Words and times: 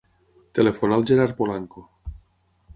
Telefona 0.59 0.97
al 1.01 1.05
Gerard 1.11 1.37
Polanco. 1.43 1.87